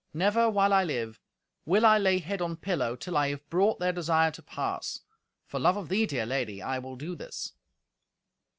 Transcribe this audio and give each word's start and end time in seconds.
Never, 0.15 0.49
while 0.49 0.73
I 0.73 0.83
live, 0.83 1.19
will 1.63 1.85
I 1.85 1.99
lay 1.99 2.17
head 2.17 2.41
on 2.41 2.55
pillow, 2.55 2.95
till 2.95 3.15
I 3.15 3.27
have 3.29 3.47
brought 3.51 3.77
their 3.77 3.93
desire 3.93 4.31
to 4.31 4.41
pass. 4.41 5.01
For 5.45 5.59
love 5.59 5.77
of 5.77 5.89
thee, 5.89 6.07
dear 6.07 6.25
lady, 6.25 6.59
I 6.59 6.79
will 6.79 6.95
do 6.95 7.15
this." 7.15 7.53